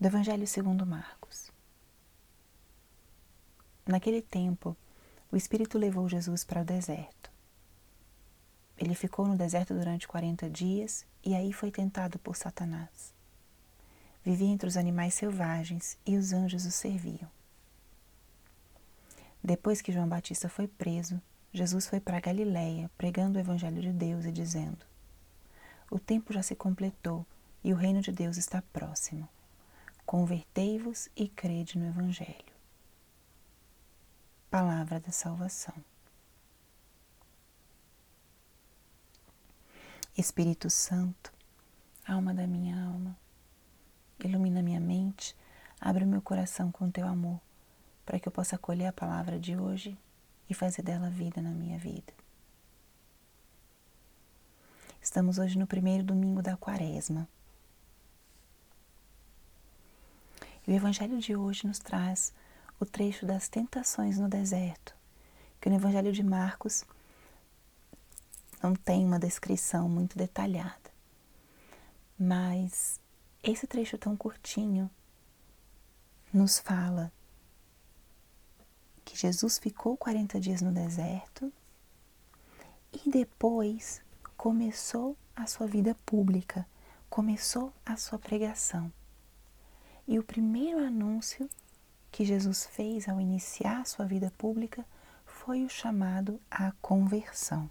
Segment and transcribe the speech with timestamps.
[0.00, 1.52] do Evangelho segundo Marcos.
[3.86, 4.74] Naquele tempo,
[5.30, 7.30] o Espírito levou Jesus para o deserto.
[8.78, 13.12] Ele ficou no deserto durante 40 dias e aí foi tentado por Satanás.
[14.24, 17.30] Vivia entre os animais selvagens e os anjos o serviam.
[19.44, 21.20] Depois que João Batista foi preso,
[21.52, 24.86] Jesus foi para Galiléia, pregando o evangelho de Deus e dizendo:
[25.90, 27.26] O tempo já se completou
[27.62, 29.28] e o reino de Deus está próximo.
[30.10, 32.52] Convertei-vos e crede no evangelho.
[34.50, 35.72] Palavra da salvação.
[40.18, 41.32] Espírito Santo,
[42.04, 43.16] alma da minha alma,
[44.18, 45.36] ilumina minha mente,
[45.80, 47.40] abre meu coração com teu amor,
[48.04, 49.96] para que eu possa acolher a palavra de hoje
[50.48, 52.12] e fazer dela vida na minha vida.
[55.00, 57.28] Estamos hoje no primeiro domingo da quaresma.
[60.70, 62.32] O Evangelho de hoje nos traz
[62.78, 64.94] o trecho das tentações no deserto,
[65.60, 66.84] que no Evangelho de Marcos
[68.62, 70.92] não tem uma descrição muito detalhada.
[72.16, 73.00] Mas
[73.42, 74.88] esse trecho tão curtinho
[76.32, 77.12] nos fala
[79.04, 81.52] que Jesus ficou 40 dias no deserto
[82.92, 84.00] e depois
[84.36, 86.64] começou a sua vida pública,
[87.08, 88.92] começou a sua pregação.
[90.10, 91.48] E o primeiro anúncio
[92.10, 94.84] que Jesus fez ao iniciar sua vida pública
[95.24, 97.70] foi o chamado à conversão.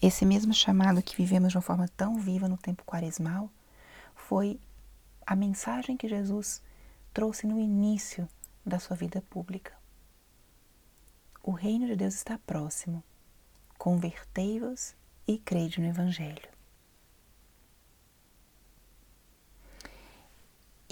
[0.00, 3.50] Esse mesmo chamado que vivemos de uma forma tão viva no tempo quaresmal
[4.14, 4.60] foi
[5.26, 6.62] a mensagem que Jesus
[7.12, 8.28] trouxe no início
[8.64, 9.72] da sua vida pública.
[11.42, 13.02] O reino de Deus está próximo.
[13.76, 14.94] Convertei-vos
[15.26, 16.51] e crede no Evangelho.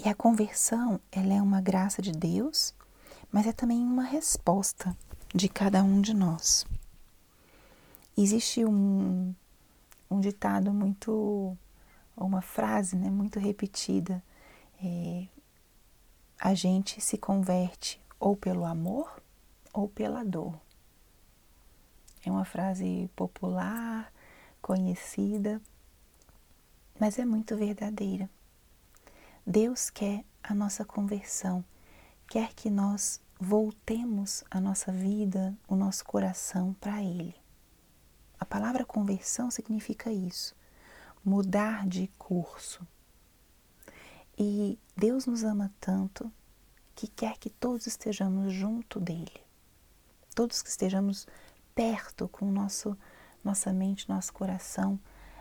[0.03, 2.73] E a conversão, ela é uma graça de Deus,
[3.31, 4.97] mas é também uma resposta
[5.31, 6.65] de cada um de nós.
[8.17, 9.31] Existe um,
[10.09, 11.55] um ditado muito,
[12.17, 14.23] uma frase né, muito repetida:
[14.83, 15.27] é,
[16.39, 19.21] a gente se converte ou pelo amor
[19.71, 20.59] ou pela dor.
[22.25, 24.11] É uma frase popular,
[24.63, 25.61] conhecida,
[26.99, 28.27] mas é muito verdadeira.
[29.51, 31.61] Deus quer a nossa conversão,
[32.25, 37.35] quer que nós voltemos a nossa vida, o nosso coração para Ele.
[38.39, 40.55] A palavra conversão significa isso,
[41.21, 42.87] mudar de curso.
[44.39, 46.31] E Deus nos ama tanto
[46.95, 49.43] que quer que todos estejamos junto dele.
[50.33, 51.27] Todos que estejamos
[51.75, 52.97] perto com nosso
[53.43, 54.97] nossa mente, nosso coração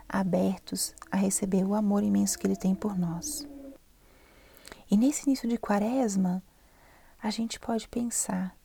[0.08, 3.46] abertos a receber o amor imenso que ele tem por nós.
[4.90, 6.42] E nesse início de quaresma,
[7.22, 8.58] a gente pode pensar: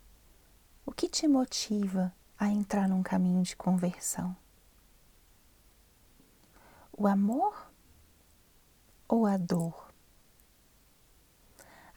[0.84, 4.36] o que te motiva a entrar num caminho de conversão?
[6.92, 7.72] O amor
[9.08, 9.94] ou a dor?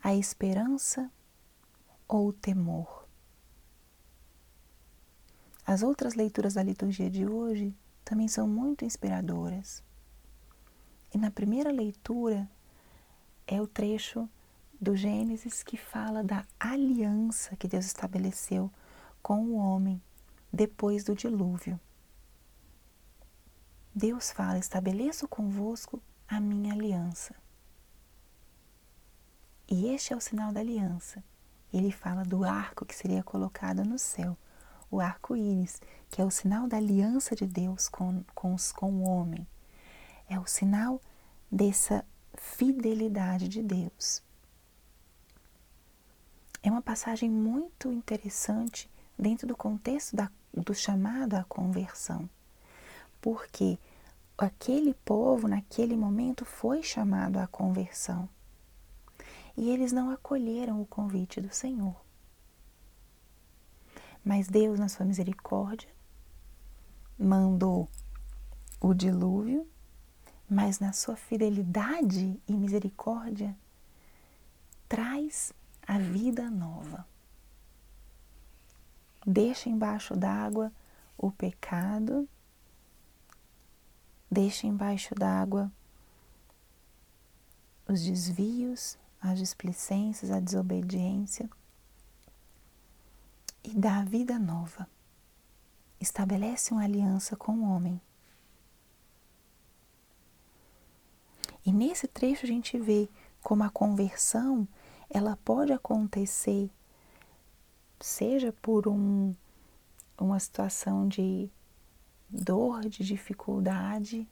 [0.02, 1.10] A esperança
[2.06, 3.08] ou o temor?
[5.64, 7.74] As outras leituras da liturgia de hoje
[8.04, 9.82] também são muito inspiradoras.
[11.14, 12.50] E na primeira leitura
[13.48, 14.28] é o trecho
[14.78, 18.70] do Gênesis que fala da aliança que Deus estabeleceu
[19.22, 20.00] com o homem
[20.52, 21.80] depois do dilúvio.
[23.94, 27.34] Deus fala: estabeleço convosco a minha aliança.
[29.66, 31.24] E este é o sinal da aliança.
[31.72, 34.36] Ele fala do arco que seria colocado no céu,
[34.90, 35.80] o arco-íris,
[36.10, 39.46] que é o sinal da aliança de Deus com, com, com o homem.
[40.28, 41.00] É o sinal
[41.50, 42.04] dessa
[42.40, 44.22] fidelidade de Deus.
[46.62, 52.28] É uma passagem muito interessante dentro do contexto da do chamado à conversão,
[53.20, 53.78] porque
[54.36, 58.28] aquele povo, naquele momento, foi chamado à conversão
[59.56, 61.96] e eles não acolheram o convite do Senhor.
[64.24, 65.88] Mas Deus, na sua misericórdia,
[67.18, 67.88] mandou
[68.80, 69.68] o dilúvio,
[70.48, 73.56] mas na sua fidelidade e misericórdia,
[74.88, 75.52] traz
[75.86, 77.06] a vida nova
[79.28, 80.72] deixa embaixo d'água
[81.16, 82.26] o pecado,
[84.30, 85.70] deixa embaixo d'água
[87.86, 91.48] os desvios, as displicências, a desobediência
[93.62, 94.88] e dá vida nova.
[96.00, 98.00] Estabelece uma aliança com o homem.
[101.68, 103.10] E nesse trecho a gente vê
[103.42, 104.66] como a conversão,
[105.10, 106.70] ela pode acontecer,
[108.00, 109.34] seja por um,
[110.18, 111.50] uma situação de
[112.26, 114.26] dor, de dificuldade,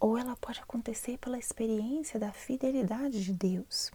[0.00, 3.92] ou ela pode acontecer pela experiência da fidelidade de Deus.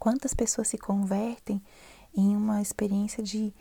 [0.00, 1.62] Quantas pessoas se convertem
[2.12, 3.54] em uma experiência de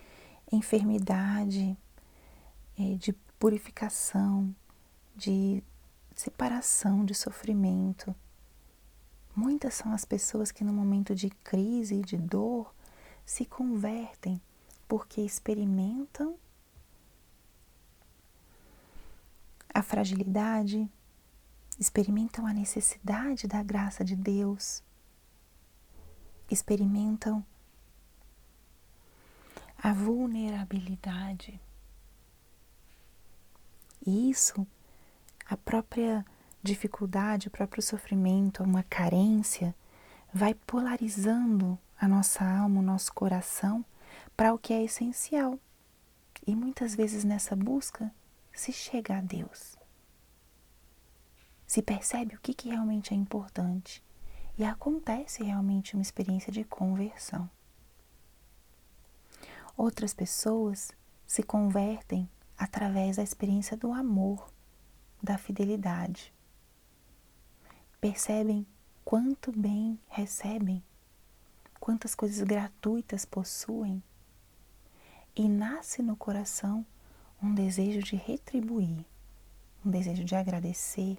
[0.51, 1.77] enfermidade,
[2.77, 4.56] eh, de purificação,
[5.15, 5.63] de
[6.15, 8.15] separação, de sofrimento.
[9.35, 12.73] Muitas são as pessoas que no momento de crise e de dor
[13.25, 14.41] se convertem
[14.88, 16.38] porque experimentam
[19.74, 20.89] a fragilidade,
[21.79, 24.83] experimentam a necessidade da graça de Deus,
[26.50, 27.44] experimentam
[29.81, 31.59] a vulnerabilidade.
[34.06, 34.65] E isso,
[35.45, 36.25] a própria
[36.62, 39.75] dificuldade, o próprio sofrimento, uma carência,
[40.33, 43.86] vai polarizando a nossa alma, o nosso coração
[44.36, 45.59] para o que é essencial.
[46.45, 48.12] E muitas vezes nessa busca
[48.51, 49.77] se chega a Deus.
[51.68, 54.03] Se percebe o que, que realmente é importante
[54.57, 57.50] e acontece realmente uma experiência de conversão.
[59.77, 60.92] Outras pessoas
[61.25, 62.30] se convertem
[62.61, 64.47] através da experiência do amor,
[65.21, 66.31] da fidelidade.
[67.99, 68.67] Percebem
[69.03, 70.83] quanto bem recebem,
[71.79, 74.01] quantas coisas gratuitas possuem,
[75.35, 76.85] e nasce no coração
[77.41, 79.03] um desejo de retribuir,
[79.83, 81.17] um desejo de agradecer,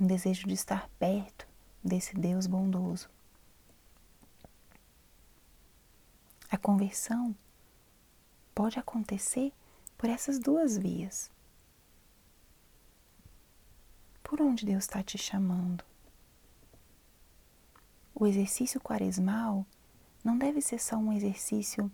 [0.00, 1.46] um desejo de estar perto
[1.84, 3.10] desse Deus bondoso.
[6.50, 7.36] A conversão
[8.54, 9.52] pode acontecer
[10.02, 11.30] por essas duas vias.
[14.20, 15.84] Por onde Deus está te chamando?
[18.12, 19.64] O exercício quaresmal
[20.24, 21.88] não deve ser só um exercício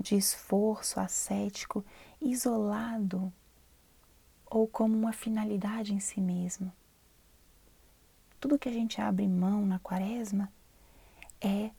[0.00, 1.84] de esforço ascético
[2.20, 3.32] isolado
[4.44, 6.72] ou como uma finalidade em si mesmo.
[8.40, 10.52] Tudo que a gente abre mão na quaresma
[11.40, 11.70] é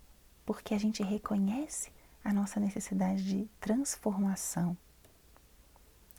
[0.46, 1.92] porque a gente reconhece
[2.24, 4.78] a nossa necessidade de transformação.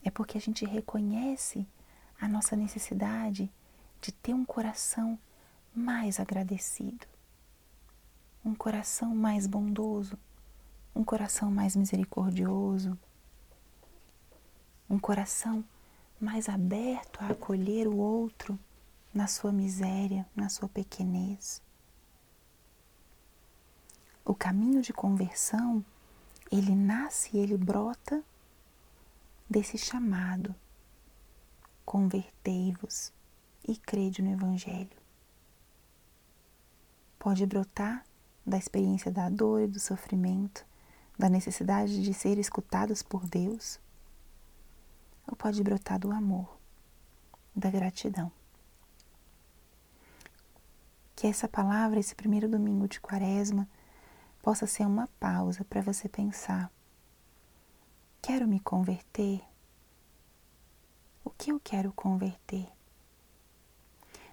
[0.04, 1.66] É porque a gente reconhece
[2.20, 3.50] a nossa necessidade
[4.00, 5.18] de ter um coração
[5.74, 7.06] mais agradecido,
[8.44, 10.18] um coração mais bondoso,
[10.94, 12.98] um coração mais misericordioso,
[14.88, 15.64] um coração
[16.20, 18.58] mais aberto a acolher o outro
[19.12, 21.62] na sua miséria, na sua pequenez.
[24.24, 25.84] O caminho de conversão,
[26.50, 28.22] ele nasce ele brota
[29.50, 30.54] desse chamado.
[31.84, 33.12] Convertei-vos
[33.66, 34.96] e crede no Evangelho.
[37.18, 38.06] Pode brotar
[38.46, 40.64] da experiência da dor e do sofrimento,
[41.18, 43.80] da necessidade de ser escutados por Deus,
[45.26, 46.56] ou pode brotar do amor,
[47.54, 48.30] da gratidão.
[51.16, 53.68] Que essa palavra, esse primeiro domingo de quaresma,
[54.40, 56.72] possa ser uma pausa para você pensar:
[58.20, 59.42] quero me converter?
[61.24, 62.68] O que eu quero converter?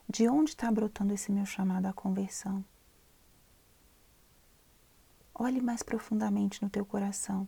[0.08, 2.64] De onde está brotando esse meu chamado à conversão?
[5.34, 7.48] Olhe mais profundamente no teu coração.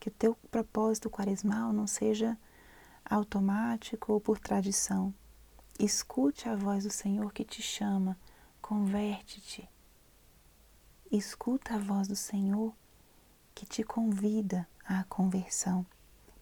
[0.00, 2.38] Que o teu propósito quaresmal não seja
[3.04, 5.14] automático ou por tradição.
[5.78, 8.18] Escute a voz do Senhor que te chama,
[8.60, 9.68] converte-te.
[11.10, 12.74] Escuta a voz do Senhor
[13.58, 15.84] que te convida à conversão,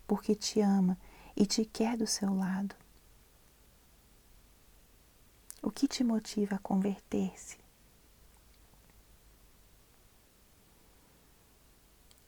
[0.06, 0.98] porque te ama
[1.34, 2.76] e te quer do seu lado.
[5.62, 7.56] O que te motiva a converter-se?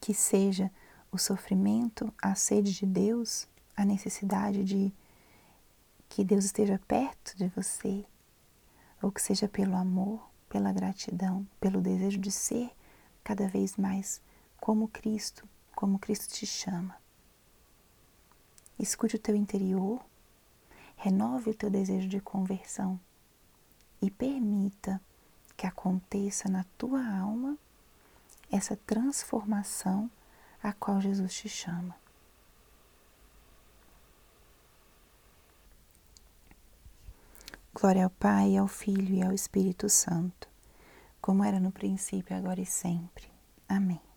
[0.00, 0.72] que seja
[1.12, 4.90] o sofrimento, a sede de Deus, a necessidade de
[6.08, 8.06] que Deus esteja perto de você,
[9.02, 12.70] ou que seja pelo amor, pela gratidão, pelo desejo de ser
[13.22, 14.22] cada vez mais
[14.60, 16.96] como Cristo, como Cristo te chama.
[18.78, 20.04] Escute o teu interior,
[20.96, 22.98] renove o teu desejo de conversão
[24.00, 25.00] e permita
[25.56, 27.58] que aconteça na tua alma
[28.50, 30.10] essa transformação
[30.62, 31.96] a qual Jesus te chama.
[37.74, 40.48] Glória ao Pai, ao Filho e ao Espírito Santo,
[41.20, 43.30] como era no princípio, agora e sempre.
[43.68, 44.07] Amém.